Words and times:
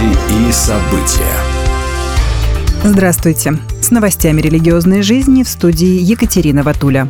Новости 0.00 0.48
и 0.48 0.52
события. 0.52 1.36
Здравствуйте. 2.84 3.58
С 3.82 3.90
новостями 3.90 4.40
религиозной 4.40 5.02
жизни 5.02 5.42
в 5.42 5.48
студии 5.48 6.00
Екатерина 6.00 6.62
Ватуля. 6.62 7.08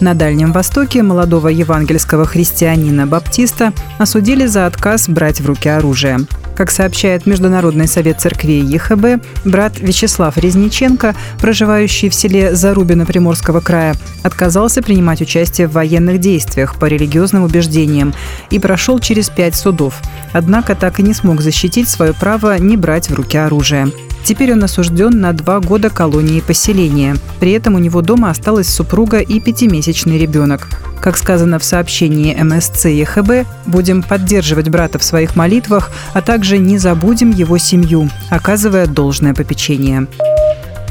На 0.00 0.14
Дальнем 0.14 0.52
Востоке 0.52 1.02
молодого 1.02 1.48
евангельского 1.48 2.24
христианина-баптиста 2.24 3.72
осудили 3.98 4.46
за 4.46 4.66
отказ 4.66 5.08
брать 5.08 5.40
в 5.40 5.46
руки 5.46 5.68
оружие. 5.68 6.20
Как 6.56 6.70
сообщает 6.70 7.26
Международный 7.26 7.88
совет 7.88 8.20
церквей 8.20 8.62
ЕХБ, 8.62 9.24
брат 9.44 9.78
Вячеслав 9.80 10.36
Резниченко, 10.36 11.14
проживающий 11.40 12.08
в 12.08 12.14
селе 12.14 12.54
Зарубино 12.54 13.06
Приморского 13.06 13.60
края, 13.60 13.94
отказался 14.22 14.80
принимать 14.80 15.20
участие 15.20 15.66
в 15.66 15.72
военных 15.72 16.20
действиях 16.20 16.78
по 16.78 16.86
религиозным 16.86 17.42
убеждениям 17.42 18.14
и 18.50 18.58
прошел 18.58 19.00
через 19.00 19.30
пять 19.30 19.56
судов. 19.56 20.00
Однако 20.32 20.74
так 20.74 21.00
и 21.00 21.02
не 21.02 21.14
смог 21.14 21.40
защитить 21.40 21.88
свое 21.88 22.14
право 22.14 22.56
не 22.58 22.76
брать 22.76 23.10
в 23.10 23.14
руки 23.14 23.36
оружие. 23.36 23.88
Теперь 24.24 24.52
он 24.52 24.64
осужден 24.64 25.20
на 25.20 25.32
два 25.34 25.60
года 25.60 25.90
колонии 25.90 26.40
поселения. 26.40 27.16
При 27.40 27.52
этом 27.52 27.74
у 27.74 27.78
него 27.78 28.00
дома 28.00 28.30
осталась 28.30 28.68
супруга 28.68 29.18
и 29.18 29.38
пятимесячный 29.38 30.18
ребенок. 30.18 30.68
Как 31.02 31.18
сказано 31.18 31.58
в 31.58 31.64
сообщении 31.64 32.34
МСЦ 32.34 32.86
ЕХБ, 32.86 33.46
будем 33.66 34.02
поддерживать 34.02 34.70
брата 34.70 34.98
в 34.98 35.04
своих 35.04 35.36
молитвах, 35.36 35.90
а 36.14 36.22
также 36.22 36.56
не 36.56 36.78
забудем 36.78 37.30
его 37.30 37.58
семью, 37.58 38.08
оказывая 38.30 38.86
должное 38.86 39.34
попечение. 39.34 40.06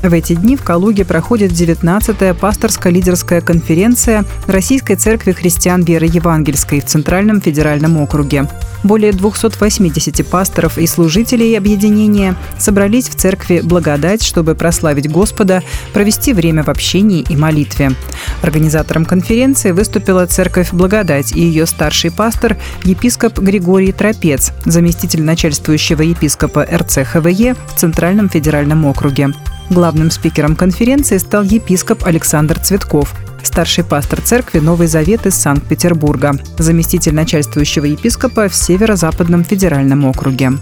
В 0.03 0.11
эти 0.11 0.33
дни 0.33 0.57
в 0.57 0.63
Калуге 0.63 1.05
проходит 1.05 1.53
19-я 1.53 2.33
пасторско-лидерская 2.33 3.39
конференция 3.39 4.25
Российской 4.47 4.95
Церкви 4.95 5.31
Христиан 5.31 5.81
Веры 5.83 6.07
Евангельской 6.07 6.81
в 6.81 6.85
Центральном 6.85 7.39
федеральном 7.39 7.95
округе. 7.95 8.49
Более 8.83 9.13
280 9.13 10.27
пасторов 10.27 10.77
и 10.77 10.87
служителей 10.87 11.57
объединения 11.57 12.35
собрались 12.59 13.07
в 13.07 13.15
церкви 13.15 13.61
«Благодать», 13.63 14.21
чтобы 14.23 14.55
прославить 14.55 15.09
Господа, 15.09 15.63
провести 15.93 16.33
время 16.33 16.63
в 16.63 16.67
общении 16.67 17.25
и 17.29 17.37
молитве. 17.37 17.93
Организатором 18.41 19.05
конференции 19.05 19.71
выступила 19.71 20.25
церковь 20.25 20.73
«Благодать» 20.73 21.31
и 21.31 21.39
ее 21.39 21.65
старший 21.65 22.11
пастор 22.11 22.57
епископ 22.83 23.39
Григорий 23.39 23.93
Тропец, 23.93 24.51
заместитель 24.65 25.23
начальствующего 25.23 26.01
епископа 26.01 26.67
РЦХВЕ 26.69 27.55
в 27.55 27.79
Центральном 27.79 28.27
федеральном 28.27 28.85
округе. 28.85 29.31
Главным 29.69 30.11
спикером 30.11 30.55
конференции 30.55 31.17
стал 31.17 31.43
епископ 31.43 32.05
Александр 32.05 32.59
Цветков, 32.59 33.13
старший 33.43 33.83
пастор 33.83 34.21
церкви 34.21 34.59
Новый 34.59 34.87
Завет 34.87 35.25
из 35.25 35.35
Санкт-Петербурга, 35.35 36.35
заместитель 36.57 37.13
начальствующего 37.13 37.85
епископа 37.85 38.49
в 38.49 38.55
Северо-Западном 38.55 39.43
федеральном 39.43 40.05
округе. 40.05 40.53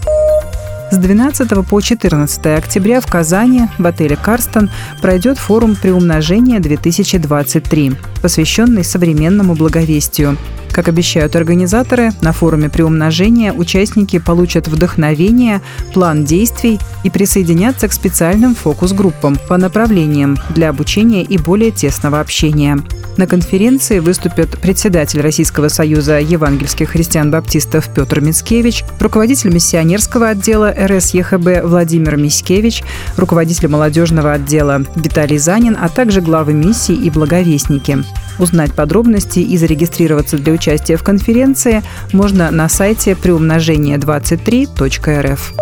С 0.91 0.97
12 0.97 1.66
по 1.67 1.79
14 1.79 2.45
октября 2.47 2.99
в 2.99 3.07
Казани 3.07 3.69
в 3.77 3.88
отеле 3.88 4.17
«Карстон» 4.17 4.69
пройдет 5.02 5.38
форум 5.38 5.77
«Приумножение-2023», 5.81 7.95
посвященный 8.22 8.83
современному 8.83 9.55
благовестию. 9.55 10.35
Как 10.72 10.88
обещают 10.88 11.36
организаторы, 11.36 12.11
на 12.22 12.31
форуме 12.31 12.69
приумножения 12.69 13.52
участники 13.52 14.19
получат 14.19 14.67
вдохновение, 14.67 15.61
план 15.94 16.23
действий 16.23 16.80
и 17.03 17.09
присоединятся 17.09 17.88
к 17.89 17.94
специальным 17.94 18.55
фокус-группам 18.55 19.38
по 19.50 19.58
направлениям 19.58 20.38
для 20.50 20.69
обучения 20.69 21.23
и 21.23 21.38
более 21.38 21.72
тесного 21.72 22.22
общения. 22.22 22.80
На 23.17 23.28
конференции 23.28 24.00
выступят 24.00 24.58
председатель 24.59 25.19
Российского 25.19 25.67
союза 25.67 26.19
евангельских 26.19 26.91
христиан-баптистов 26.91 27.94
Петр 27.94 28.22
Мицкевич, 28.22 28.85
руководитель 29.00 29.53
миссионерского 29.53 30.30
отдела 30.30 30.73
РСЕХБ 30.73 31.66
Владимир 31.66 32.16
Миськевич, 32.16 32.83
руководитель 33.17 33.67
молодежного 33.67 34.33
отдела 34.33 34.83
Виталий 34.95 35.38
Занин, 35.38 35.78
а 35.80 35.89
также 35.89 36.22
главы 36.22 36.53
миссий 36.53 36.95
и 36.95 37.09
благовестники. 37.09 38.03
Узнать 38.40 38.74
подробности 38.74 39.40
и 39.40 39.58
зарегистрироваться 39.58 40.38
для 40.38 40.53
участия 40.53 40.96
в 40.97 41.03
конференции 41.03 41.84
можно 42.14 42.52
на 42.52 42.69
сайте 42.69 43.14
приумножение23.рф. 43.14 45.53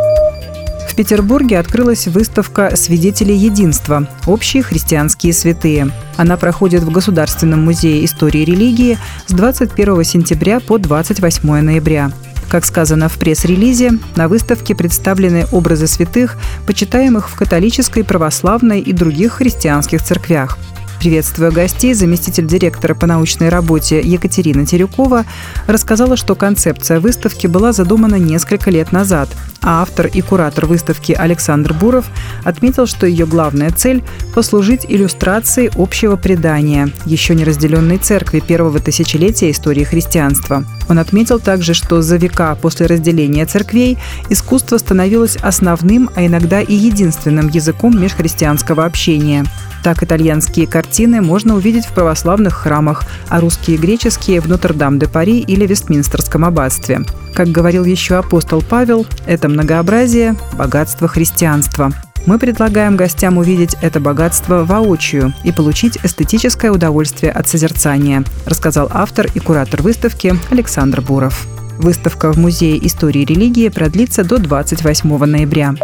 В 0.90 0.96
Петербурге 0.96 1.60
открылась 1.60 2.08
выставка 2.08 2.76
«Свидетели 2.76 3.32
единства. 3.32 4.08
Общие 4.26 4.64
христианские 4.64 5.34
святые». 5.34 5.92
Она 6.18 6.36
проходит 6.36 6.84
в 6.84 6.92
Государственном 6.92 7.64
музее 7.64 8.04
истории 8.04 8.42
и 8.42 8.46
религии 8.46 8.98
с 9.26 9.32
21 9.32 10.04
сентября 10.04 10.60
по 10.60 10.78
28 10.78 11.62
ноября. 11.62 12.12
Как 12.50 12.66
сказано 12.66 13.08
в 13.10 13.18
пресс-релизе, 13.18 13.94
на 14.16 14.28
выставке 14.28 14.76
представлены 14.76 15.46
образы 15.52 15.88
святых, 15.88 16.36
почитаемых 16.66 17.30
в 17.30 17.36
католической, 17.36 18.04
православной 18.04 18.80
и 18.80 18.92
других 18.92 19.34
христианских 19.34 20.04
церквях. 20.04 20.58
Приветствуя 21.00 21.50
гостей, 21.50 21.94
заместитель 21.94 22.46
директора 22.46 22.94
по 22.94 23.08
научной 23.08 23.48
работе 23.48 24.02
Екатерина 24.02 24.66
Терюкова 24.66 25.24
рассказала, 25.66 26.18
что 26.18 26.36
концепция 26.36 27.00
выставки 27.00 27.48
была 27.48 27.72
задумана 27.72 28.16
несколько 28.16 28.70
лет 28.70 28.92
назад, 28.92 29.30
а 29.62 29.82
автор 29.82 30.08
и 30.08 30.22
куратор 30.22 30.66
выставки 30.66 31.12
Александр 31.12 31.74
Буров 31.74 32.06
отметил, 32.44 32.88
что 32.88 33.06
ее 33.06 33.26
главная 33.26 33.72
цель– 33.72 34.04
послужить 34.36 34.86
иллюстрацией 34.88 35.72
общего 35.76 36.16
предания, 36.16 36.90
еще 37.06 37.36
не 37.36 37.44
разделенной 37.44 37.98
церкви 37.98 38.40
первого 38.40 38.80
тысячелетия 38.80 39.52
истории 39.52 39.84
христианства. 39.84 40.64
Он 40.88 41.00
отметил 41.00 41.40
также, 41.40 41.74
что 41.74 42.02
за 42.02 42.18
века 42.18 42.56
после 42.56 42.86
разделения 42.86 43.46
церквей 43.46 43.98
искусство 44.30 44.78
становилось 44.78 45.36
основным, 45.38 46.10
а 46.16 46.26
иногда 46.26 46.62
и 46.62 46.74
единственным 46.74 47.48
языком 47.50 48.00
межхристианского 48.00 48.86
общения– 48.86 49.46
так 49.84 50.04
итальянские 50.04 50.68
картины 50.68 51.22
можно 51.22 51.56
увидеть 51.56 51.86
в 51.86 51.94
православных 51.94 52.54
храмах, 52.54 53.04
а 53.30 53.40
русские 53.40 53.78
и 53.78 53.80
греческие– 53.80 54.42
в 54.42 54.48
Нотр-Дам-де-Пари 54.48 55.40
или 55.40 55.66
Вестминстерском 55.66 56.44
аббатстве. 56.46 57.02
Как 57.34 57.48
говорил 57.50 57.86
еще 57.86 58.16
апостол 58.16 58.62
Павел, 58.62 59.06
это 59.26 59.48
многообразие– 59.48 60.36
богатство 60.58 61.08
христианства. 61.08 61.92
Мы 62.26 62.38
предлагаем 62.38 62.98
гостям 62.98 63.38
увидеть 63.38 63.76
это 63.82 64.00
богатство 64.00 64.66
воочию 64.66 65.34
и 65.44 65.52
получить 65.52 65.98
эстетическое 66.04 66.72
удовольствие 66.72 67.32
от 67.32 67.48
созерцания, 67.48 68.24
рассказал 68.46 68.90
автор 68.92 69.28
и 69.34 69.40
куратор 69.40 69.82
выставки 69.82 70.36
Александр 70.52 71.02
Буров. 71.02 71.48
Выставка 71.78 72.34
в 72.34 72.38
Музее 72.38 72.86
истории 72.86 73.24
религии 73.24 73.70
продлится 73.70 74.26
до 74.26 74.38
28 74.38 75.26
ноября. 75.26 75.76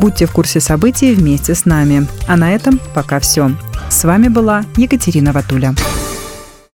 Будьте 0.00 0.26
в 0.26 0.32
курсе 0.32 0.60
событий 0.60 1.14
вместе 1.14 1.54
с 1.54 1.64
нами. 1.64 2.06
А 2.26 2.36
на 2.36 2.52
этом 2.52 2.80
пока 2.94 3.20
все. 3.20 3.52
С 3.88 4.04
вами 4.04 4.28
была 4.28 4.64
Екатерина 4.76 5.32
Ватуля. 5.32 5.74